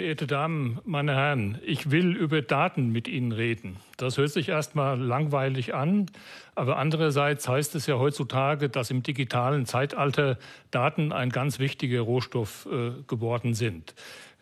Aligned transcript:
Verehrte 0.00 0.26
Damen, 0.26 0.78
meine 0.86 1.14
Herren, 1.14 1.58
ich 1.62 1.90
will 1.90 2.16
über 2.16 2.40
Daten 2.40 2.88
mit 2.88 3.06
Ihnen 3.06 3.32
reden. 3.32 3.76
Das 3.98 4.16
hört 4.16 4.30
sich 4.30 4.48
erstmal 4.48 4.98
langweilig 4.98 5.74
an, 5.74 6.06
aber 6.54 6.78
andererseits 6.78 7.46
heißt 7.46 7.74
es 7.74 7.86
ja 7.86 7.98
heutzutage, 7.98 8.70
dass 8.70 8.90
im 8.90 9.02
digitalen 9.02 9.66
Zeitalter 9.66 10.38
Daten 10.70 11.12
ein 11.12 11.28
ganz 11.28 11.58
wichtiger 11.58 12.00
Rohstoff 12.00 12.66
äh, 12.72 12.92
geworden 13.08 13.52
sind. 13.52 13.94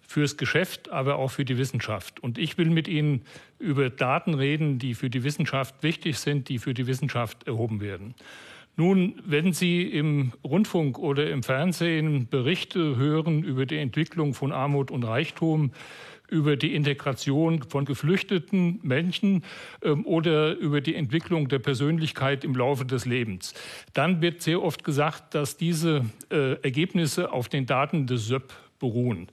Fürs 0.06 0.36
Geschäft, 0.36 0.90
aber 0.90 1.16
auch 1.16 1.32
für 1.32 1.44
die 1.44 1.58
Wissenschaft. 1.58 2.20
Und 2.20 2.38
ich 2.38 2.56
will 2.56 2.70
mit 2.70 2.86
Ihnen 2.86 3.22
über 3.58 3.90
Daten 3.90 4.34
reden, 4.34 4.78
die 4.78 4.94
für 4.94 5.10
die 5.10 5.24
Wissenschaft 5.24 5.82
wichtig 5.82 6.20
sind, 6.20 6.48
die 6.50 6.60
für 6.60 6.72
die 6.72 6.86
Wissenschaft 6.86 7.48
erhoben 7.48 7.80
werden. 7.80 8.14
Nun, 8.78 9.20
wenn 9.24 9.52
Sie 9.52 9.82
im 9.82 10.30
Rundfunk 10.44 11.00
oder 11.00 11.28
im 11.30 11.42
Fernsehen 11.42 12.28
Berichte 12.28 12.94
hören 12.94 13.42
über 13.42 13.66
die 13.66 13.76
Entwicklung 13.76 14.34
von 14.34 14.52
Armut 14.52 14.92
und 14.92 15.02
Reichtum, 15.02 15.72
über 16.28 16.56
die 16.56 16.76
Integration 16.76 17.64
von 17.64 17.86
geflüchteten 17.86 18.78
Menschen 18.84 19.42
ähm, 19.82 20.06
oder 20.06 20.54
über 20.56 20.80
die 20.80 20.94
Entwicklung 20.94 21.48
der 21.48 21.58
Persönlichkeit 21.58 22.44
im 22.44 22.54
Laufe 22.54 22.84
des 22.84 23.04
Lebens. 23.04 23.52
Dann 23.94 24.22
wird 24.22 24.42
sehr 24.42 24.62
oft 24.62 24.84
gesagt, 24.84 25.34
dass 25.34 25.56
diese 25.56 26.04
äh, 26.30 26.52
Ergebnisse 26.62 27.32
auf 27.32 27.48
den 27.48 27.66
Daten 27.66 28.06
des 28.06 28.28
SÖP 28.28 28.52
beruhen. 28.78 29.28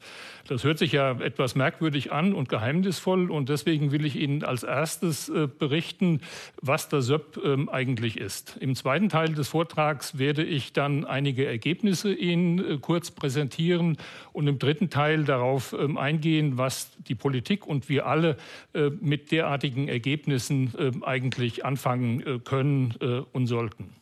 Das 0.47 0.63
hört 0.63 0.77
sich 0.77 0.91
ja 0.91 1.11
etwas 1.19 1.55
merkwürdig 1.55 2.11
an 2.11 2.33
und 2.33 2.49
geheimnisvoll 2.49 3.31
und 3.31 3.49
deswegen 3.49 3.91
will 3.91 4.05
ich 4.05 4.15
Ihnen 4.15 4.43
als 4.43 4.63
erstes 4.63 5.29
äh, 5.29 5.47
berichten, 5.47 6.21
was 6.61 6.89
der 6.89 7.01
SÖP 7.01 7.39
ähm, 7.43 7.69
eigentlich 7.69 8.17
ist. 8.17 8.57
Im 8.59 8.75
zweiten 8.75 9.09
Teil 9.09 9.33
des 9.33 9.49
Vortrags 9.49 10.17
werde 10.17 10.43
ich 10.43 10.73
dann 10.73 11.05
einige 11.05 11.45
Ergebnisse 11.45 12.13
Ihnen 12.13 12.59
äh, 12.59 12.77
kurz 12.79 13.11
präsentieren 13.11 13.97
und 14.33 14.47
im 14.47 14.59
dritten 14.59 14.89
Teil 14.89 15.23
darauf 15.23 15.73
ähm, 15.73 15.97
eingehen, 15.97 16.57
was 16.57 16.91
die 17.07 17.15
Politik 17.15 17.65
und 17.65 17.89
wir 17.89 18.05
alle 18.05 18.37
äh, 18.73 18.89
mit 18.89 19.31
derartigen 19.31 19.87
Ergebnissen 19.87 20.73
ähm, 20.77 21.03
eigentlich 21.03 21.65
anfangen 21.65 22.43
können 22.43 22.93
und 23.31 23.47
sollten. 23.47 23.93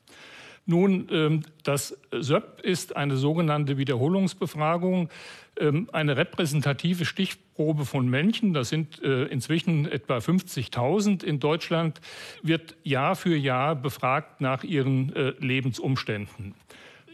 Nun, 0.66 1.08
ähm, 1.11 1.42
das 1.64 1.97
SÖP 2.11 2.61
ist 2.61 2.95
eine 2.95 3.17
sogenannte 3.17 3.78
Wiederholungsbefragung, 3.78 5.09
ähm, 5.59 5.89
eine 5.92 6.17
repräsentative 6.17 7.06
Stichprobe 7.06 7.86
von 7.86 8.09
Menschen, 8.09 8.53
das 8.53 8.69
sind 8.69 9.03
äh, 9.03 9.25
inzwischen 9.25 9.86
etwa 9.86 10.17
50.000 10.17 11.23
in 11.23 11.39
Deutschland, 11.39 12.02
wird 12.41 12.75
Jahr 12.84 13.16
für 13.16 13.36
Jahr 13.36 13.75
befragt 13.75 14.41
nach 14.41 14.64
ihren 14.64 15.14
äh, 15.16 15.34
Lebensumständen. 15.39 16.56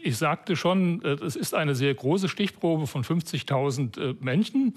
Ich 0.02 0.16
sagte 0.16 0.56
schon, 0.56 1.04
äh, 1.04 1.08
es 1.24 1.36
ist 1.36 1.54
eine 1.54 1.74
sehr 1.74 1.92
große 1.92 2.30
Stichprobe 2.30 2.86
von 2.86 3.04
50.000 3.04 4.16
Menschen. 4.20 4.72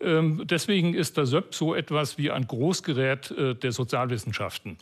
Ähm, 0.00 0.44
deswegen 0.46 0.94
ist 0.94 1.18
der 1.18 1.26
SÖP 1.26 1.54
so 1.54 1.74
etwas 1.74 2.16
wie 2.16 2.30
ein 2.30 2.46
Großgerät 2.46 3.34
der 3.62 3.72
Sozialwissenschaften. 3.72 4.78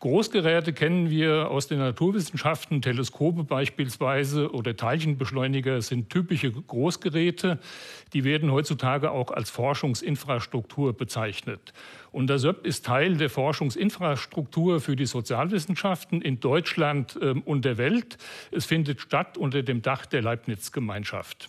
Großgeräte 0.00 0.72
kennen 0.72 1.08
wir 1.08 1.50
aus 1.50 1.66
den 1.66 1.78
Naturwissenschaften. 1.78 2.82
Teleskope 2.82 3.44
beispielsweise 3.44 4.50
oder 4.52 4.76
Teilchenbeschleuniger 4.76 5.80
sind 5.80 6.10
typische 6.10 6.50
Großgeräte. 6.50 7.58
Die 8.12 8.24
werden 8.24 8.52
heutzutage 8.52 9.10
auch 9.10 9.30
als 9.30 9.50
Forschungsinfrastruktur 9.50 10.92
bezeichnet. 10.92 11.72
Und 12.12 12.28
der 12.28 12.38
SÖP 12.38 12.66
ist 12.66 12.84
Teil 12.84 13.16
der 13.16 13.30
Forschungsinfrastruktur 13.30 14.80
für 14.80 14.94
die 14.94 15.06
Sozialwissenschaften 15.06 16.20
in 16.22 16.38
Deutschland 16.38 17.18
ähm, 17.22 17.42
und 17.42 17.64
der 17.64 17.78
Welt. 17.78 18.18
Es 18.50 18.66
findet 18.66 19.00
statt 19.00 19.38
unter 19.38 19.62
dem 19.62 19.80
Dach 19.80 20.06
der 20.06 20.22
Leibniz-Gemeinschaft. 20.22 21.48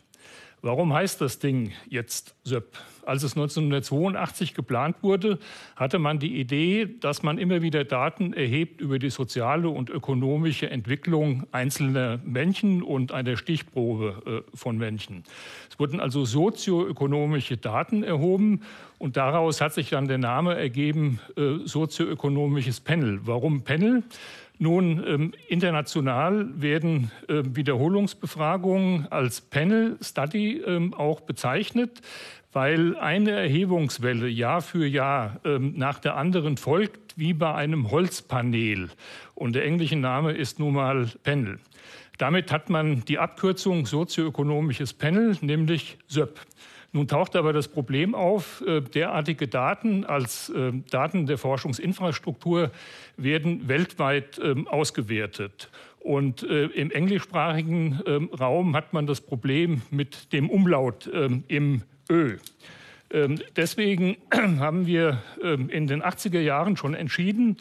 Warum 0.65 0.95
heißt 0.95 1.21
das 1.21 1.37
Ding 1.37 1.73
jetzt 1.87 2.33
SÖP? 2.43 2.75
Als 3.05 3.21
es 3.21 3.33
1982 3.33 4.55
geplant 4.55 4.95
wurde, 5.03 5.37
hatte 5.75 5.99
man 5.99 6.17
die 6.17 6.39
Idee, 6.39 6.87
dass 7.01 7.21
man 7.21 7.37
immer 7.37 7.61
wieder 7.61 7.83
Daten 7.83 8.33
erhebt 8.33 8.81
über 8.81 8.97
die 8.97 9.11
soziale 9.11 9.69
und 9.69 9.91
ökonomische 9.91 10.71
Entwicklung 10.71 11.45
einzelner 11.51 12.19
Menschen 12.25 12.81
und 12.81 13.11
einer 13.11 13.37
Stichprobe 13.37 14.43
äh, 14.49 14.57
von 14.57 14.79
Menschen. 14.79 15.23
Es 15.69 15.77
wurden 15.77 15.99
also 15.99 16.25
sozioökonomische 16.25 17.57
Daten 17.57 18.01
erhoben 18.01 18.61
und 18.97 19.17
daraus 19.17 19.61
hat 19.61 19.75
sich 19.75 19.91
dann 19.91 20.07
der 20.07 20.17
Name 20.17 20.55
ergeben, 20.55 21.19
äh, 21.37 21.59
sozioökonomisches 21.65 22.79
Panel. 22.79 23.19
Warum 23.21 23.61
Panel? 23.61 24.01
Nun, 24.57 25.03
ähm, 25.05 25.33
international 25.47 26.49
werden 26.61 27.11
äh, 27.27 27.43
Wiederholungsbefragungen 27.43 29.07
als 29.11 29.41
Panel 29.41 29.97
Study 30.01 30.61
ähm, 30.65 30.93
auch 30.93 31.21
bezeichnet, 31.21 32.01
weil 32.53 32.95
eine 32.95 33.31
Erhebungswelle 33.31 34.29
Jahr 34.29 34.61
für 34.61 34.85
Jahr 34.85 35.41
ähm, 35.43 35.73
nach 35.75 35.99
der 35.99 36.15
anderen 36.15 36.55
folgt, 36.55 37.17
wie 37.17 37.33
bei 37.33 37.53
einem 37.53 37.91
Holzpanel. 37.91 38.89
Und 39.33 39.55
der 39.55 39.65
englische 39.65 39.97
Name 39.97 40.31
ist 40.31 40.57
nun 40.59 40.75
mal 40.75 41.07
Panel. 41.23 41.59
Damit 42.17 42.51
hat 42.53 42.69
man 42.69 43.03
die 43.03 43.19
Abkürzung 43.19 43.85
sozioökonomisches 43.85 44.93
Panel, 44.93 45.35
nämlich 45.41 45.97
SÖP. 46.07 46.39
Nun 46.95 47.09
taucht 47.09 47.35
aber 47.35 47.51
das 47.51 47.67
Problem 47.67 48.15
auf, 48.15 48.63
äh, 48.65 48.79
derartige 48.79 49.49
Daten 49.49 50.05
als 50.05 50.47
äh, 50.47 50.71
Daten 50.89 51.25
der 51.25 51.37
Forschungsinfrastruktur 51.37 52.71
werden 53.17 53.67
weltweit 53.67 54.39
ähm, 54.41 54.65
ausgewertet. 54.69 55.69
Und 55.99 56.43
äh, 56.43 56.67
im 56.67 56.91
englischsprachigen 56.91 58.01
ähm, 58.07 58.29
Raum 58.39 58.77
hat 58.77 58.93
man 58.93 59.07
das 59.07 59.19
Problem 59.19 59.81
mit 59.91 60.31
dem 60.31 60.49
Umlaut 60.49 61.09
ähm, 61.13 61.43
im 61.49 61.81
Ö. 62.09 62.37
Deswegen 63.55 64.17
haben 64.59 64.87
wir 64.87 65.21
in 65.41 65.85
den 65.87 66.01
80er 66.01 66.39
Jahren 66.39 66.75
schon 66.75 66.95
entschieden, 66.95 67.57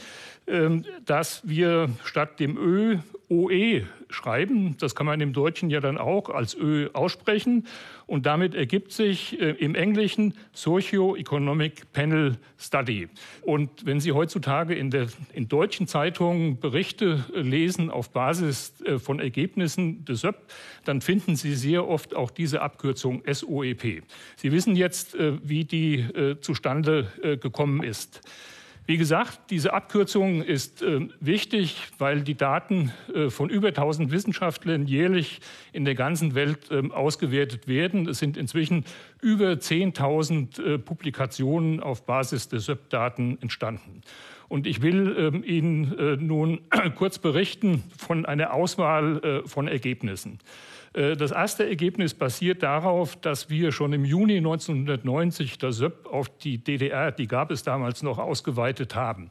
dass 1.05 1.47
wir 1.47 1.91
statt 2.03 2.41
dem 2.41 2.57
Ö 2.57 2.99
OE 3.35 3.83
schreiben. 4.11 4.77
Das 4.79 4.95
kann 4.95 5.07
man 5.07 5.21
im 5.21 5.33
Deutschen 5.33 5.71
ja 5.71 5.81
dann 5.81 5.99
auch 5.99 6.29
als 6.31 6.55
Ö 6.55 6.89
aussprechen. 6.93 7.67
Und 8.07 8.27
damit 8.27 8.55
ergibt 8.55 8.93
sich 8.93 9.41
äh, 9.41 9.51
im 9.53 9.75
Englischen 9.75 10.35
Socio-Economic 10.53 11.93
Panel 11.93 12.37
Study. 12.59 13.09
Und 13.43 13.87
wenn 13.87 13.99
Sie 14.01 14.13
heutzutage 14.13 14.75
in, 14.75 14.91
der, 14.91 15.09
in 15.33 15.49
deutschen 15.49 15.87
Zeitungen 15.87 16.61
Berichte 16.61 17.25
äh, 17.35 17.41
lesen 17.41 17.91
auf 17.91 18.11
Basis 18.11 18.81
äh, 18.83 18.99
von 18.99 19.21
Ergebnissen 19.21 20.05
des 20.05 20.21
SÖP, 20.21 20.37
dann 20.85 21.01
finden 21.01 21.37
Sie 21.37 21.55
sehr 21.55 21.89
oft 21.89 22.15
auch 22.15 22.31
diese 22.31 22.61
Abkürzung 22.61 23.23
SOEP. 23.31 24.05
Sie 24.37 24.53
wissen 24.53 24.77
jetzt, 24.77 25.17
wie 25.43 25.65
die 25.65 26.05
zustande 26.41 27.39
gekommen 27.41 27.83
ist. 27.83 28.21
Wie 28.87 28.99
gesagt, 28.99 29.41
diese 29.49 29.73
Abkürzung 29.73 30.43
ist 30.43 30.83
äh, 30.83 31.09
wichtig, 31.19 31.89
weil 31.97 32.21
die 32.21 32.35
Daten 32.35 32.93
äh, 33.15 33.31
von 33.31 33.49
über 33.49 33.69
1000 33.69 34.11
Wissenschaftlern 34.11 34.87
jährlich 34.87 35.41
in 35.73 35.87
der 35.87 35.95
ganzen 35.95 36.35
Welt 36.35 36.71
äh, 36.71 36.91
ausgewertet 36.91 37.67
werden. 37.67 38.07
Es 38.07 38.19
sind 38.19 38.37
inzwischen 38.37 38.85
über 39.23 39.53
10.000 39.53 40.63
äh, 40.63 40.79
Publikationen 40.79 41.81
auf 41.81 42.05
Basis 42.05 42.49
der 42.49 42.61
SÖP-Daten 42.61 43.39
entstanden. 43.41 44.03
Und 44.49 44.67
ich 44.67 44.83
will 44.83 45.17
ähm, 45.19 45.43
Ihnen 45.45 45.99
äh, 45.99 46.17
nun 46.17 46.61
kurz 46.97 47.19
berichten 47.19 47.85
von 47.97 48.27
einer 48.27 48.53
Auswahl 48.53 49.43
äh, 49.45 49.49
von 49.49 49.67
Ergebnissen. 49.67 50.41
Äh, 50.95 51.17
das 51.17 51.33
erste 51.33 51.69
Ergebnis 51.69 52.15
basiert 52.15 52.63
darauf, 52.63 53.17
dass 53.17 53.51
wir 53.51 53.73
schon 53.73 53.93
im 53.93 54.05
Juni 54.05 54.39
1990 54.39 55.59
das 55.59 55.77
SÖP 55.77 56.07
auf 56.07 56.29
die 56.39 56.59
DDR, 56.59 57.13
die 57.13 57.27
gab 57.27 57.51
es 57.51 57.63
damals 57.63 58.03
noch, 58.03 58.19
ausgeweitet 58.19 58.95
haben. 58.95 59.31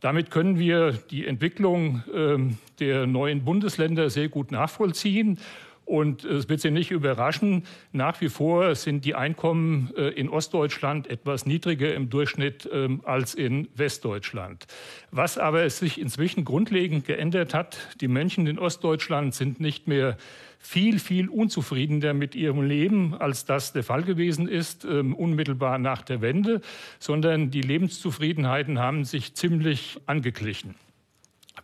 Damit 0.00 0.30
können 0.30 0.60
wir 0.60 0.92
die 0.92 1.26
Entwicklung 1.26 2.04
ähm, 2.14 2.58
der 2.78 3.06
neuen 3.06 3.44
Bundesländer 3.44 4.10
sehr 4.10 4.28
gut 4.28 4.52
nachvollziehen. 4.52 5.40
Und 5.88 6.22
es 6.22 6.50
wird 6.50 6.60
Sie 6.60 6.70
nicht 6.70 6.90
überraschen, 6.90 7.64
nach 7.92 8.20
wie 8.20 8.28
vor 8.28 8.74
sind 8.74 9.06
die 9.06 9.14
Einkommen 9.14 9.90
äh, 9.96 10.10
in 10.10 10.28
Ostdeutschland 10.28 11.08
etwas 11.08 11.46
niedriger 11.46 11.94
im 11.94 12.10
Durchschnitt 12.10 12.68
ähm, 12.70 13.00
als 13.04 13.34
in 13.34 13.68
Westdeutschland. 13.74 14.66
Was 15.12 15.38
aber 15.38 15.68
sich 15.70 15.98
inzwischen 15.98 16.44
grundlegend 16.44 17.06
geändert 17.06 17.54
hat, 17.54 17.78
die 18.02 18.08
Menschen 18.08 18.46
in 18.46 18.58
Ostdeutschland 18.58 19.34
sind 19.34 19.60
nicht 19.60 19.88
mehr 19.88 20.18
viel, 20.58 20.98
viel 20.98 21.30
unzufriedener 21.30 22.12
mit 22.12 22.34
ihrem 22.34 22.60
Leben, 22.60 23.14
als 23.14 23.46
das 23.46 23.72
der 23.72 23.82
Fall 23.82 24.02
gewesen 24.02 24.46
ist, 24.46 24.84
ähm, 24.84 25.14
unmittelbar 25.14 25.78
nach 25.78 26.02
der 26.02 26.20
Wende, 26.20 26.60
sondern 26.98 27.50
die 27.50 27.62
Lebenszufriedenheiten 27.62 28.78
haben 28.78 29.06
sich 29.06 29.34
ziemlich 29.34 29.98
angeglichen. 30.04 30.74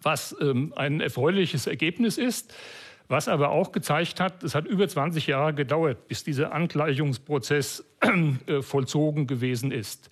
Was 0.01 0.35
ähm, 0.41 0.73
ein 0.77 1.03
erfreuliches 1.03 1.67
Ergebnis 1.67 2.17
ist, 2.17 2.55
was 3.09 3.29
aber 3.29 3.51
auch 3.51 3.73
gezeigt 3.73 4.21
hat, 4.21 4.43
es 4.43 4.55
hat 4.55 4.67
über 4.67 4.89
20 4.89 5.27
Jahre 5.27 5.55
gedauert, 5.55 6.09
bis 6.09 6.25
dieser 6.25 6.53
Angleichungsprozess 6.53 7.85
äh, 8.47 8.63
vollzogen 8.63 9.27
gewesen 9.27 9.71
ist. 9.71 10.11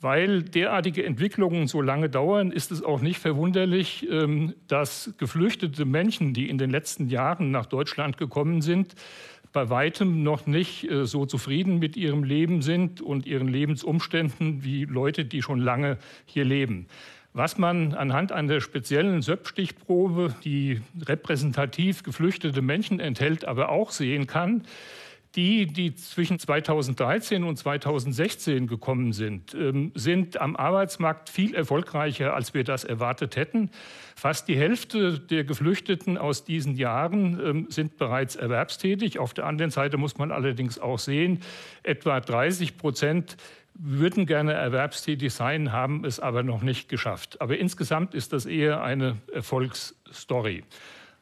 Weil 0.00 0.42
derartige 0.42 1.04
Entwicklungen 1.04 1.66
so 1.66 1.80
lange 1.80 2.08
dauern, 2.08 2.52
ist 2.52 2.70
es 2.70 2.84
auch 2.84 3.00
nicht 3.00 3.18
verwunderlich, 3.18 4.06
ähm, 4.08 4.54
dass 4.68 5.14
geflüchtete 5.18 5.84
Menschen, 5.84 6.34
die 6.34 6.48
in 6.48 6.58
den 6.58 6.70
letzten 6.70 7.08
Jahren 7.08 7.50
nach 7.50 7.66
Deutschland 7.66 8.16
gekommen 8.16 8.62
sind, 8.62 8.94
bei 9.52 9.70
weitem 9.70 10.22
noch 10.22 10.46
nicht 10.46 10.88
äh, 10.88 11.04
so 11.04 11.26
zufrieden 11.26 11.78
mit 11.78 11.96
ihrem 11.96 12.22
Leben 12.22 12.62
sind 12.62 13.00
und 13.00 13.26
ihren 13.26 13.48
Lebensumständen 13.48 14.62
wie 14.62 14.84
Leute, 14.84 15.24
die 15.24 15.42
schon 15.42 15.58
lange 15.58 15.98
hier 16.26 16.44
leben. 16.44 16.86
Was 17.32 17.58
man 17.58 17.94
anhand 17.94 18.32
einer 18.32 18.60
speziellen 18.60 19.22
SÖP-Stichprobe, 19.22 20.34
die 20.44 20.80
repräsentativ 21.04 22.02
geflüchtete 22.02 22.62
Menschen 22.62 23.00
enthält, 23.00 23.44
aber 23.44 23.68
auch 23.68 23.90
sehen 23.90 24.26
kann, 24.26 24.62
die, 25.34 25.66
die 25.66 25.94
zwischen 25.94 26.38
2013 26.38 27.44
und 27.44 27.56
2016 27.56 28.66
gekommen 28.66 29.12
sind, 29.12 29.54
ähm, 29.54 29.92
sind 29.94 30.40
am 30.40 30.56
Arbeitsmarkt 30.56 31.28
viel 31.28 31.54
erfolgreicher, 31.54 32.34
als 32.34 32.54
wir 32.54 32.64
das 32.64 32.84
erwartet 32.84 33.36
hätten. 33.36 33.70
Fast 34.16 34.48
die 34.48 34.56
Hälfte 34.56 35.20
der 35.20 35.44
Geflüchteten 35.44 36.16
aus 36.18 36.44
diesen 36.44 36.76
Jahren 36.76 37.40
ähm, 37.44 37.66
sind 37.68 37.98
bereits 37.98 38.36
erwerbstätig. 38.36 39.18
Auf 39.18 39.34
der 39.34 39.46
anderen 39.46 39.70
Seite 39.70 39.98
muss 39.98 40.18
man 40.18 40.32
allerdings 40.32 40.78
auch 40.78 40.98
sehen, 40.98 41.40
etwa 41.82 42.20
30 42.20 42.78
Prozent 42.78 43.36
würden 43.74 44.26
gerne 44.26 44.54
erwerbstätig 44.54 45.32
sein, 45.32 45.72
haben 45.72 46.04
es 46.04 46.18
aber 46.18 46.42
noch 46.42 46.62
nicht 46.62 46.88
geschafft. 46.88 47.40
Aber 47.40 47.56
insgesamt 47.58 48.14
ist 48.14 48.32
das 48.32 48.44
eher 48.44 48.82
eine 48.82 49.16
Erfolgsstory. 49.32 50.64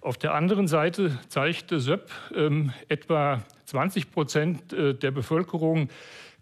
Auf 0.01 0.17
der 0.17 0.35
anderen 0.35 0.69
Seite 0.69 1.19
zeigte 1.29 1.81
SÖP, 1.81 2.09
ähm, 2.35 2.73
etwa 2.89 3.43
20 3.67 4.11
Prozent 4.11 4.73
äh, 4.73 4.95
der 4.95 5.11
Bevölkerung 5.11 5.89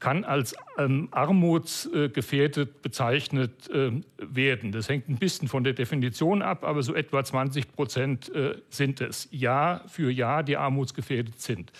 kann 0.00 0.24
als 0.24 0.54
ähm, 0.76 1.08
armutsgefährdet 1.12 2.82
bezeichnet 2.82 3.70
äh, 3.70 3.90
werden. 4.18 4.72
Das 4.72 4.88
hängt 4.88 5.08
ein 5.08 5.16
bisschen 5.16 5.48
von 5.48 5.64
der 5.64 5.72
Definition 5.72 6.42
ab, 6.42 6.64
aber 6.64 6.82
so 6.82 6.94
etwa 6.94 7.24
20 7.24 7.72
Prozent 7.72 8.34
äh, 8.34 8.56
sind 8.68 9.00
es 9.00 9.28
Jahr 9.30 9.88
für 9.88 10.10
Jahr, 10.10 10.42
die 10.42 10.56
armutsgefährdet 10.56 11.40
sind. 11.40 11.72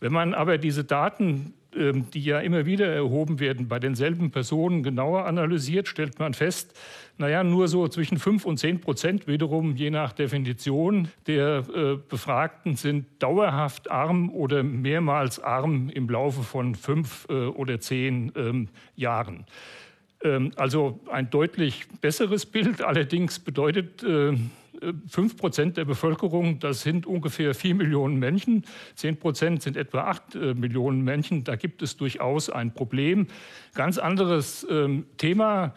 Wenn 0.00 0.12
man 0.12 0.34
aber 0.34 0.58
diese 0.58 0.82
Daten 0.82 1.54
die 1.74 2.22
ja 2.22 2.40
immer 2.40 2.66
wieder 2.66 2.86
erhoben 2.86 3.40
werden, 3.40 3.66
bei 3.66 3.78
denselben 3.78 4.30
Personen 4.30 4.82
genauer 4.82 5.24
analysiert, 5.24 5.88
stellt 5.88 6.18
man 6.18 6.34
fest, 6.34 6.74
naja, 7.18 7.44
nur 7.44 7.68
so 7.68 7.86
zwischen 7.88 8.18
5 8.18 8.44
und 8.46 8.58
10 8.58 8.80
Prozent 8.80 9.26
wiederum, 9.26 9.76
je 9.76 9.90
nach 9.90 10.12
Definition 10.12 11.08
der 11.26 11.64
äh, 11.74 11.96
Befragten, 12.08 12.76
sind 12.76 13.06
dauerhaft 13.20 13.90
arm 13.90 14.30
oder 14.30 14.62
mehrmals 14.62 15.38
arm 15.38 15.88
im 15.90 16.08
Laufe 16.08 16.42
von 16.42 16.74
fünf 16.74 17.26
äh, 17.28 17.32
oder 17.32 17.80
zehn 17.80 18.32
ähm, 18.34 18.68
Jahren. 18.96 19.44
Ähm, 20.24 20.52
also 20.56 21.00
ein 21.10 21.30
deutlich 21.30 21.86
besseres 22.00 22.46
Bild. 22.46 22.82
Allerdings 22.82 23.38
bedeutet 23.38 24.02
äh, 24.02 24.32
fünf 25.06 25.36
Prozent 25.36 25.76
der 25.76 25.84
Bevölkerung, 25.84 26.58
das 26.58 26.82
sind 26.82 27.06
ungefähr 27.06 27.54
vier 27.54 27.74
Millionen 27.74 28.18
Menschen. 28.18 28.64
Zehn 28.94 29.16
Prozent 29.16 29.62
sind 29.62 29.76
etwa 29.76 30.04
acht 30.04 30.34
äh, 30.34 30.54
Millionen 30.54 31.02
Menschen. 31.02 31.44
Da 31.44 31.56
gibt 31.56 31.82
es 31.82 31.96
durchaus 31.96 32.50
ein 32.50 32.74
Problem. 32.74 33.26
Ganz 33.74 33.98
anderes 33.98 34.66
ähm, 34.68 35.06
Thema. 35.16 35.74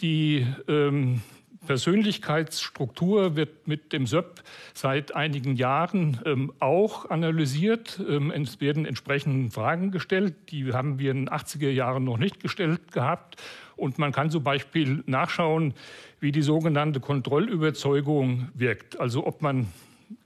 Die 0.00 0.46
ähm, 0.68 1.20
Persönlichkeitsstruktur 1.66 3.36
wird 3.36 3.66
mit 3.66 3.92
dem 3.92 4.06
SÖP 4.06 4.42
seit 4.74 5.14
einigen 5.14 5.56
Jahren 5.56 6.20
ähm, 6.24 6.52
auch 6.60 7.10
analysiert. 7.10 8.00
Ähm, 8.08 8.30
es 8.30 8.60
werden 8.60 8.86
entsprechende 8.86 9.50
Fragen 9.50 9.90
gestellt. 9.90 10.34
Die 10.50 10.72
haben 10.72 10.98
wir 10.98 11.10
in 11.10 11.26
den 11.26 11.28
80er 11.30 11.70
Jahren 11.70 12.04
noch 12.04 12.18
nicht 12.18 12.40
gestellt 12.40 12.92
gehabt. 12.92 13.42
Und 13.76 13.98
man 13.98 14.12
kann 14.12 14.30
zum 14.30 14.44
Beispiel 14.44 15.02
nachschauen, 15.06 15.74
wie 16.20 16.32
die 16.32 16.42
sogenannte 16.42 17.00
Kontrollüberzeugung 17.00 18.48
wirkt. 18.54 19.00
Also 19.00 19.26
ob 19.26 19.42
man 19.42 19.66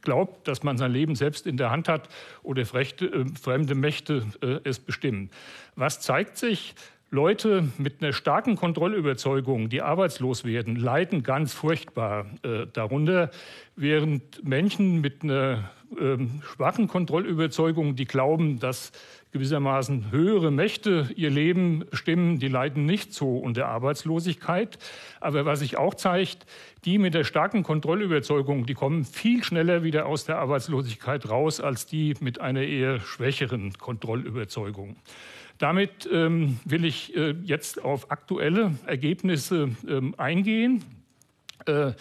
glaubt, 0.03 0.49
dass 0.49 0.63
man 0.63 0.79
sein 0.79 0.93
Leben 0.93 1.15
selbst 1.15 1.47
in 1.47 1.57
der 1.57 1.71
Hand 1.71 1.89
hat 1.89 2.09
oder 2.43 2.63
äh, 2.63 3.25
fremde 3.41 3.75
Mächte 3.75 4.27
äh, 4.43 4.61
es 4.65 4.79
bestimmen. 4.79 5.31
Was 5.77 6.01
zeigt 6.01 6.37
sich? 6.37 6.75
Leute 7.11 7.69
mit 7.79 8.03
einer 8.03 8.13
starken 8.13 8.57
Kontrollüberzeugung, 8.57 9.71
die 9.71 9.81
arbeitslos 9.81 10.45
werden, 10.45 10.77
leiden 10.77 11.23
ganz 11.23 11.55
furchtbar 11.55 12.27
äh, 12.43 12.67
darunter, 12.73 13.31
während 13.77 14.45
Menschen 14.45 15.01
mit 15.01 15.23
einer 15.23 15.71
ähm, 15.99 16.43
schwachen 16.43 16.89
Kontrollüberzeugung, 16.89 17.97
die 17.97 18.05
glauben, 18.05 18.59
dass 18.59 18.93
gewissermaßen 19.33 20.11
höhere 20.11 20.51
Mächte 20.51 21.11
ihr 21.17 21.31
Leben 21.31 21.85
bestimmen, 21.91 22.39
die 22.39 22.49
leiden 22.49 22.87
nicht 22.87 23.13
so 23.13 23.39
unter 23.39 23.67
Arbeitslosigkeit. 23.67 24.79
Aber 25.21 25.45
was 25.45 25.61
sich 25.61 25.77
auch 25.77 25.95
zeigt, 25.95 26.47
die 26.85 26.99
mit 26.99 27.15
der 27.15 27.25
starken 27.25 27.63
Kontrollüberzeugung, 27.63 28.67
die 28.67 28.75
kommen 28.75 29.05
viel 29.05 29.45
schneller 29.45 29.83
wieder 29.83 30.07
aus 30.07 30.25
der 30.25 30.39
Arbeitslosigkeit 30.39 31.29
raus 31.29 31.61
als 31.61 31.87
die 31.87 32.15
mit 32.21 32.41
einer 32.41 32.63
eher 32.63 33.01
schwächeren 33.01 33.73
Kontrollüberzeugung. 33.75 34.97
Damit 35.59 36.09
ähm, 36.13 36.61
will 36.65 36.85
ich 36.85 37.15
äh, 37.17 37.35
jetzt 37.43 37.85
auf 37.85 38.11
aktuelle 38.11 38.75
Ergebnisse 38.87 39.71
ähm, 39.89 40.15
eingehen, 40.17 40.85
äh, 41.67 41.93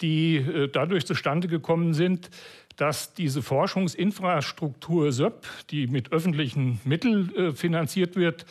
die 0.00 0.36
äh, 0.36 0.68
dadurch 0.68 1.06
zustande 1.06 1.48
gekommen 1.48 1.92
sind, 1.92 2.30
dass 2.80 3.12
diese 3.12 3.42
Forschungsinfrastruktur 3.42 5.12
SÖP, 5.12 5.46
die 5.68 5.86
mit 5.86 6.12
öffentlichen 6.12 6.80
Mitteln 6.84 7.34
äh, 7.36 7.52
finanziert 7.52 8.16
wird, 8.16 8.46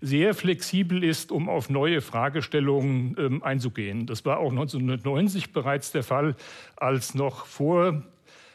sehr 0.00 0.34
flexibel 0.34 1.02
ist, 1.02 1.32
um 1.32 1.48
auf 1.48 1.68
neue 1.68 2.00
Fragestellungen 2.00 3.16
ähm, 3.18 3.42
einzugehen. 3.42 4.06
Das 4.06 4.24
war 4.24 4.38
auch 4.38 4.50
1990 4.50 5.52
bereits 5.52 5.90
der 5.90 6.04
Fall, 6.04 6.36
als 6.76 7.16
noch 7.16 7.46
vor 7.46 8.04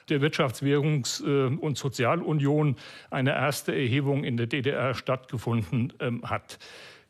der 0.08 0.22
Wirtschaftswährungs- 0.22 1.26
äh, 1.26 1.54
und 1.54 1.78
Sozialunion 1.78 2.78
eine 3.10 3.32
erste 3.32 3.74
Erhebung 3.74 4.24
in 4.24 4.38
der 4.38 4.48
DDR 4.48 4.94
stattgefunden 4.94 5.92
ähm, 6.00 6.22
hat. 6.24 6.58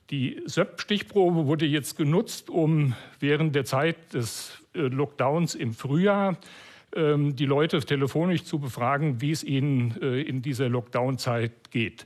Die 0.09 0.41
SÖP-Stichprobe 0.47 1.45
wurde 1.45 1.67
jetzt 1.67 1.97
genutzt, 1.97 2.49
um 2.49 2.95
während 3.19 3.53
der 3.53 3.65
Zeit 3.65 4.15
des 4.15 4.57
äh, 4.73 4.79
Lockdowns 4.79 5.53
im 5.53 5.73
Frühjahr 5.73 6.37
die 6.95 7.45
Leute 7.45 7.79
telefonisch 7.79 8.43
zu 8.43 8.59
befragen, 8.59 9.21
wie 9.21 9.31
es 9.31 9.43
ihnen 9.43 10.01
äh, 10.01 10.21
in 10.21 10.41
dieser 10.41 10.69
Lockdown-Zeit 10.69 11.69
geht. 11.69 12.05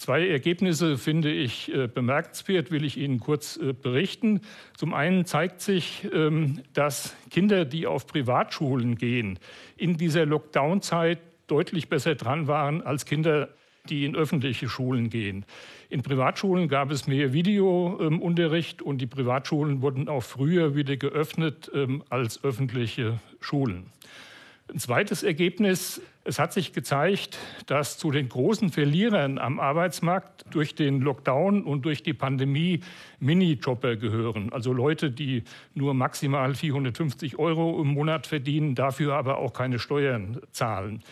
Zwei 0.00 0.26
Ergebnisse 0.28 0.96
finde 0.96 1.30
ich 1.30 1.70
äh, 1.74 1.86
bemerkenswert, 1.86 2.70
will 2.70 2.84
ich 2.84 2.96
Ihnen 2.96 3.20
kurz 3.20 3.58
äh, 3.58 3.74
berichten. 3.74 4.40
Zum 4.74 4.94
einen 4.94 5.26
zeigt 5.26 5.60
sich, 5.60 6.08
ähm, 6.10 6.62
dass 6.72 7.14
Kinder, 7.30 7.66
die 7.66 7.86
auf 7.86 8.06
Privatschulen 8.06 8.96
gehen, 8.96 9.38
in 9.76 9.98
dieser 9.98 10.24
Lockdown-Zeit 10.24 11.18
deutlich 11.48 11.90
besser 11.90 12.14
dran 12.14 12.46
waren 12.46 12.80
als 12.80 13.04
Kinder, 13.04 13.50
die 13.88 14.04
in 14.04 14.14
öffentliche 14.14 14.68
Schulen 14.68 15.10
gehen. 15.10 15.44
In 15.88 16.02
Privatschulen 16.02 16.68
gab 16.68 16.90
es 16.90 17.06
mehr 17.06 17.32
Videounterricht 17.32 18.82
und 18.82 18.98
die 18.98 19.06
Privatschulen 19.06 19.82
wurden 19.82 20.08
auch 20.08 20.22
früher 20.22 20.74
wieder 20.76 20.96
geöffnet 20.96 21.70
als 22.10 22.44
öffentliche 22.44 23.18
Schulen. 23.40 23.86
Ein 24.72 24.78
zweites 24.78 25.24
Ergebnis, 25.24 26.00
es 26.22 26.38
hat 26.38 26.52
sich 26.52 26.72
gezeigt, 26.72 27.38
dass 27.66 27.98
zu 27.98 28.12
den 28.12 28.28
großen 28.28 28.70
Verlierern 28.70 29.38
am 29.38 29.58
Arbeitsmarkt 29.58 30.44
durch 30.52 30.76
den 30.76 31.00
Lockdown 31.00 31.64
und 31.64 31.84
durch 31.84 32.04
die 32.04 32.12
Pandemie 32.12 32.78
Minijobber 33.18 33.96
gehören. 33.96 34.52
Also 34.52 34.72
Leute, 34.72 35.10
die 35.10 35.42
nur 35.74 35.92
maximal 35.94 36.54
450 36.54 37.36
Euro 37.40 37.82
im 37.82 37.88
Monat 37.88 38.28
verdienen, 38.28 38.76
dafür 38.76 39.14
aber 39.14 39.38
auch 39.38 39.52
keine 39.52 39.80
Steuern 39.80 40.40
zahlen. 40.52 41.02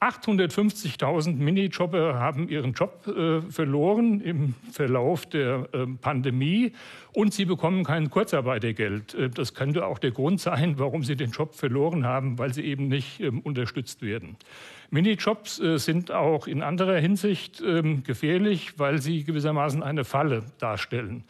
850.000 0.00 1.36
Minijobber 1.36 2.20
haben 2.20 2.48
ihren 2.48 2.72
Job 2.72 3.06
äh, 3.08 3.40
verloren 3.50 4.20
im 4.20 4.54
Verlauf 4.70 5.26
der 5.26 5.68
äh, 5.72 5.86
Pandemie 6.00 6.72
und 7.12 7.34
sie 7.34 7.44
bekommen 7.44 7.82
kein 7.82 8.08
Kurzarbeitergeld. 8.08 9.14
Äh, 9.14 9.30
das 9.30 9.54
könnte 9.54 9.86
auch 9.86 9.98
der 9.98 10.12
Grund 10.12 10.40
sein, 10.40 10.78
warum 10.78 11.02
sie 11.02 11.16
den 11.16 11.32
Job 11.32 11.56
verloren 11.56 12.06
haben, 12.06 12.38
weil 12.38 12.54
sie 12.54 12.62
eben 12.62 12.86
nicht 12.86 13.18
ähm, 13.18 13.40
unterstützt 13.40 14.02
werden. 14.02 14.36
Minijobs 14.90 15.58
äh, 15.58 15.78
sind 15.78 16.12
auch 16.12 16.46
in 16.46 16.62
anderer 16.62 16.98
Hinsicht 16.98 17.60
ähm, 17.60 18.04
gefährlich, 18.04 18.78
weil 18.78 19.02
sie 19.02 19.24
gewissermaßen 19.24 19.82
eine 19.82 20.04
Falle 20.04 20.44
darstellen. 20.58 21.24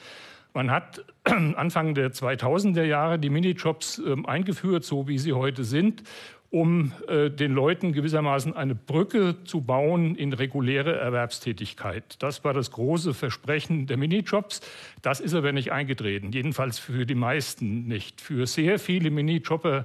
Man 0.59 0.73
hat 0.73 1.05
Anfang 1.23 1.95
der 1.95 2.11
2000er 2.11 2.83
Jahre 2.83 3.21
die 3.21 3.31
Minijobs 3.31 4.03
ähm, 4.05 4.27
eingeführt, 4.27 4.83
so 4.83 5.07
wie 5.07 5.17
sie 5.17 5.33
heute 5.33 5.63
sind 5.63 6.03
um 6.51 6.93
äh, 7.09 7.31
den 7.31 7.53
Leuten 7.53 7.93
gewissermaßen 7.93 8.57
eine 8.57 8.75
Brücke 8.75 9.45
zu 9.45 9.61
bauen 9.61 10.17
in 10.17 10.33
reguläre 10.33 10.97
Erwerbstätigkeit. 10.97 12.17
Das 12.21 12.43
war 12.43 12.55
das 12.55 12.71
große 12.71 13.13
Versprechen 13.13 13.87
der 13.87 13.99
Minijobs. 13.99 14.63
Das 15.03 15.21
ist 15.21 15.35
aber 15.35 15.53
nicht 15.53 15.73
eingetreten, 15.73 16.33
jedenfalls 16.33 16.79
für 16.79 17.05
die 17.05 17.15
meisten 17.15 17.87
nicht. 17.87 18.23
Für 18.23 18.47
sehr 18.47 18.79
viele 18.79 19.11
Minijobber 19.11 19.85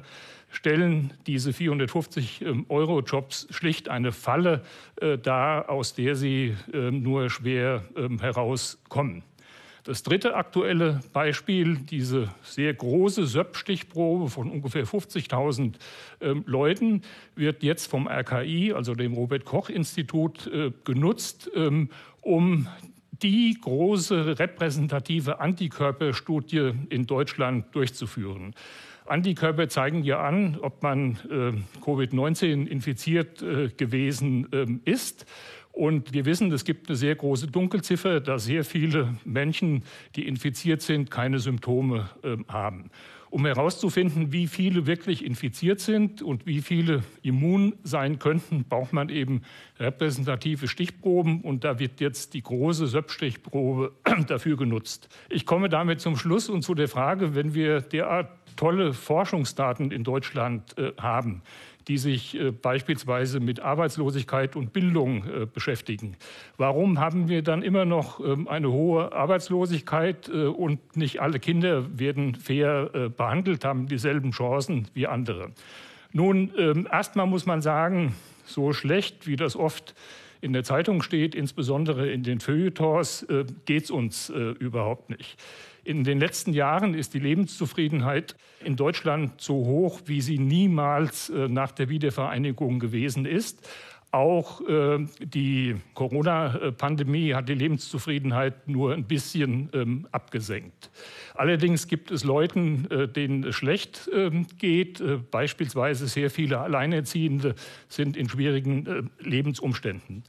stellen 0.49 1.11
diese 1.27 1.51
450 1.51 2.41
ähm, 2.41 2.65
Euro 2.69 3.01
Jobs 3.01 3.45
schlicht 3.51 3.89
eine 3.89 4.13
Falle 4.13 4.63
äh, 5.01 5.17
dar, 5.17 5.69
aus 5.69 5.93
der 5.93 6.15
sie 6.15 6.55
äh, 6.73 6.89
nur 6.91 7.29
schwer 7.29 7.83
herauskommen. 8.21 9.23
Das 9.83 10.01
dritte 10.01 10.35
aktuelle 10.35 11.01
Beispiel, 11.11 11.75
diese 11.75 12.29
sehr 12.41 12.73
große 12.73 13.27
SÖP-Stichprobe 13.27 14.29
von 14.29 14.49
ungefähr 14.49 14.87
50.000 14.87 15.73
äh, 16.21 16.35
Leuten, 16.45 17.01
wird 17.35 17.63
jetzt 17.63 17.87
vom 17.87 18.07
RKI, 18.07 18.71
also 18.71 18.95
dem 18.95 19.13
Robert-Koch-Institut, 19.13 20.47
äh, 20.47 20.71
genutzt, 20.85 21.51
ähm, 21.53 21.89
um 22.21 22.67
die 23.11 23.57
große 23.59 24.39
repräsentative 24.39 25.41
Antikörperstudie 25.41 26.71
in 26.89 27.05
Deutschland 27.05 27.75
durchzuführen. 27.75 28.55
Antikörper 29.05 29.67
zeigen 29.67 30.03
ja 30.03 30.21
an, 30.23 30.57
ob 30.61 30.81
man 30.81 31.17
äh, 31.29 31.81
Covid-19 31.81 32.67
infiziert 32.67 33.41
äh, 33.41 33.67
gewesen 33.67 34.47
äh, 34.53 34.65
ist. 34.89 35.25
Und 35.73 36.13
wir 36.13 36.25
wissen, 36.25 36.51
es 36.51 36.65
gibt 36.65 36.87
eine 36.87 36.95
sehr 36.95 37.15
große 37.15 37.47
Dunkelziffer, 37.47 38.21
da 38.21 38.37
sehr 38.37 38.63
viele 38.63 39.15
Menschen, 39.25 39.83
die 40.15 40.27
infiziert 40.27 40.83
sind, 40.83 41.09
keine 41.09 41.39
Symptome 41.39 42.09
äh, 42.23 42.37
haben. 42.47 42.91
Um 43.31 43.47
herauszufinden, 43.47 44.31
wie 44.31 44.45
viele 44.45 44.85
wirklich 44.85 45.25
infiziert 45.25 45.79
sind 45.79 46.21
und 46.21 46.45
wie 46.45 46.61
viele 46.61 47.01
immun 47.23 47.73
sein 47.81 48.19
könnten, 48.19 48.65
braucht 48.65 48.93
man 48.93 49.09
eben 49.09 49.41
repräsentative 49.79 50.67
Stichproben. 50.67 51.41
Und 51.41 51.63
da 51.63 51.79
wird 51.79 51.99
jetzt 51.99 52.35
die 52.35 52.43
große 52.43 52.85
SÖP-Stichprobe 52.85 53.93
dafür 54.27 54.55
genutzt. 54.55 55.09
Ich 55.29 55.47
komme 55.47 55.67
damit 55.67 55.99
zum 55.99 56.15
Schluss 56.15 56.47
und 56.47 56.61
zu 56.61 56.75
der 56.75 56.87
Frage, 56.87 57.33
wenn 57.33 57.55
wir 57.55 57.81
derart 57.81 58.29
tolle 58.55 58.93
Forschungsdaten 58.93 59.89
in 59.89 60.03
Deutschland 60.03 60.77
äh, 60.77 60.91
haben, 60.99 61.41
die 61.87 61.97
sich 61.97 62.39
äh, 62.39 62.51
beispielsweise 62.51 63.39
mit 63.39 63.59
Arbeitslosigkeit 63.59 64.55
und 64.55 64.73
Bildung 64.73 65.25
äh, 65.25 65.45
beschäftigen. 65.45 66.15
Warum 66.57 66.99
haben 66.99 67.27
wir 67.27 67.41
dann 67.41 67.61
immer 67.63 67.85
noch 67.85 68.19
ähm, 68.19 68.47
eine 68.47 68.71
hohe 68.71 69.11
Arbeitslosigkeit 69.11 70.29
äh, 70.29 70.45
und 70.45 70.95
nicht 70.97 71.21
alle 71.21 71.39
Kinder 71.39 71.97
werden 71.97 72.35
fair 72.35 73.09
behandelt, 73.15 73.65
haben 73.65 73.87
dieselben 73.87 74.31
Chancen 74.31 74.87
wie 74.93 75.07
andere? 75.07 75.51
Nun, 76.11 76.51
ähm, 76.57 76.87
erstmal 76.91 77.25
muss 77.25 77.45
man 77.45 77.61
sagen, 77.61 78.15
so 78.45 78.73
schlecht 78.73 79.27
wie 79.27 79.35
das 79.35 79.55
oft 79.55 79.95
in 80.43 80.51
der 80.51 80.65
Zeitung 80.65 81.01
steht, 81.01 81.35
insbesondere 81.35 82.12
in 82.12 82.21
den 82.21 82.41
Feuilletons, 82.41 83.23
äh, 83.23 83.45
geht 83.65 83.85
es 83.85 83.91
uns 83.91 84.29
äh, 84.29 84.39
überhaupt 84.59 85.09
nicht. 85.09 85.41
In 85.85 86.03
den 86.03 86.19
letzten 86.19 86.51
Jahren 86.51 86.93
ist 86.93 87.13
die 87.13 87.19
Lebenszufriedenheit 87.19 88.35
in 88.63 88.75
Deutschland 88.75 89.39
so 89.39 89.55
hoch, 89.55 90.01
wie 90.05 90.19
sie 90.19 90.39
niemals 90.39 91.29
äh, 91.29 91.47
nach 91.47 91.71
der 91.71 91.88
Wiedervereinigung 91.88 92.79
gewesen 92.79 93.25
ist. 93.25 93.69
Auch 94.13 94.62
äh, 94.70 95.08
die 95.20 95.75
Corona-Pandemie 95.96 97.34
hat 97.34 97.50
die 97.50 97.55
Lebenszufriedenheit 97.55 98.67
nur 98.67 98.93
ein 98.93 99.05
bisschen 99.05 99.72
ähm, 99.74 100.08
abgesenkt. 100.12 100.91
Allerdings 101.34 101.88
gibt 101.88 102.12
es 102.12 102.24
Leuten, 102.24 102.86
äh, 102.91 103.08
denen 103.08 103.43
es 103.43 103.55
schlecht 103.55 104.08
äh, 104.10 104.29
geht. 104.60 105.03
Beispielsweise 105.32 106.08
sehr 106.08 106.29
viele 106.29 106.60
Alleinerziehende 106.60 107.55
sind 107.88 108.15
in 108.15 108.29
schwierigen 108.29 108.86
äh, 108.86 109.01
Lebensumständen. 109.27 110.24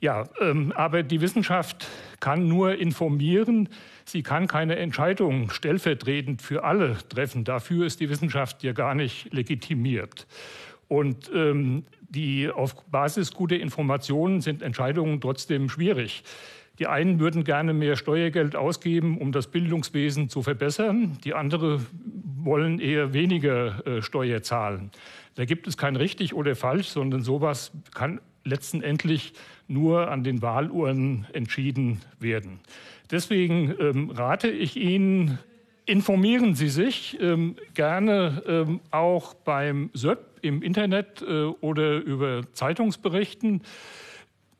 Ja, 0.00 0.28
ähm, 0.40 0.72
aber 0.74 1.04
die 1.04 1.20
Wissenschaft 1.20 1.86
kann 2.18 2.48
nur 2.48 2.78
informieren. 2.78 3.68
Sie 4.06 4.24
kann 4.24 4.48
keine 4.48 4.74
Entscheidung 4.74 5.50
stellvertretend 5.50 6.42
für 6.42 6.64
alle 6.64 6.96
treffen. 7.08 7.44
Dafür 7.44 7.86
ist 7.86 8.00
die 8.00 8.08
Wissenschaft 8.08 8.64
ja 8.64 8.72
gar 8.72 8.96
nicht 8.96 9.32
legitimiert. 9.32 10.26
Und 10.88 11.30
ähm, 11.32 11.84
die 12.10 12.50
auf 12.50 12.74
Basis 12.86 13.32
guter 13.32 13.58
Informationen 13.58 14.40
sind 14.40 14.62
Entscheidungen 14.62 15.20
trotzdem 15.20 15.68
schwierig. 15.68 16.22
Die 16.78 16.86
einen 16.86 17.20
würden 17.20 17.44
gerne 17.44 17.74
mehr 17.74 17.96
Steuergeld 17.96 18.56
ausgeben, 18.56 19.18
um 19.18 19.32
das 19.32 19.48
Bildungswesen 19.48 20.28
zu 20.28 20.42
verbessern. 20.42 21.18
Die 21.24 21.34
anderen 21.34 21.86
wollen 22.42 22.78
eher 22.78 23.12
weniger 23.12 23.86
äh, 23.86 24.02
Steuer 24.02 24.42
zahlen. 24.42 24.90
Da 25.34 25.44
gibt 25.44 25.66
es 25.66 25.76
kein 25.76 25.96
richtig 25.96 26.34
oder 26.34 26.56
falsch, 26.56 26.88
sondern 26.88 27.22
sowas 27.22 27.72
kann 27.94 28.20
letztendlich 28.44 29.34
nur 29.68 30.10
an 30.10 30.24
den 30.24 30.42
Wahlurnen 30.42 31.26
entschieden 31.32 32.00
werden. 32.18 32.60
Deswegen 33.10 33.74
ähm, 33.78 34.10
rate 34.10 34.48
ich 34.48 34.76
Ihnen, 34.76 35.38
informieren 35.86 36.54
Sie 36.54 36.68
sich 36.68 37.18
ähm, 37.20 37.56
gerne 37.74 38.42
ähm, 38.46 38.80
auch 38.90 39.34
beim 39.34 39.90
SÖP 39.94 40.18
im 40.42 40.62
Internet 40.62 41.22
äh, 41.22 41.44
oder 41.44 41.98
über 41.98 42.42
Zeitungsberichten. 42.52 43.62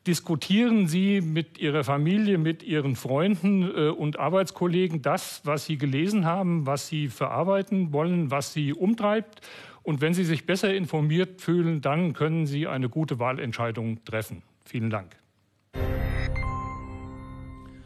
Diskutieren 0.06 0.86
Sie 0.86 1.20
mit 1.20 1.58
Ihrer 1.58 1.84
Familie, 1.84 2.38
mit 2.38 2.62
Ihren 2.62 2.96
Freunden 2.96 3.62
äh, 3.62 3.88
und 3.90 4.18
Arbeitskollegen 4.18 5.02
das, 5.02 5.42
was 5.44 5.66
Sie 5.66 5.76
gelesen 5.76 6.24
haben, 6.24 6.66
was 6.66 6.88
Sie 6.88 7.08
verarbeiten 7.08 7.92
wollen, 7.92 8.30
was 8.30 8.52
Sie 8.52 8.72
umtreibt. 8.72 9.40
Und 9.82 10.00
wenn 10.00 10.14
Sie 10.14 10.24
sich 10.24 10.46
besser 10.46 10.74
informiert 10.74 11.40
fühlen, 11.40 11.80
dann 11.80 12.12
können 12.12 12.46
Sie 12.46 12.66
eine 12.66 12.88
gute 12.88 13.18
Wahlentscheidung 13.18 14.04
treffen. 14.04 14.42
Vielen 14.64 14.90
Dank. 14.90 15.19